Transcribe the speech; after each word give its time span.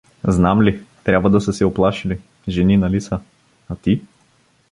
—Знам 0.35 0.61
ли… 0.61 0.83
трябва 1.03 1.29
да 1.29 1.41
са 1.41 1.53
се 1.53 1.65
уплашили, 1.65 2.21
жени 2.47 2.77
нали 2.77 3.01
са…— 3.01 3.19
А 3.69 3.75
ти? 3.75 4.01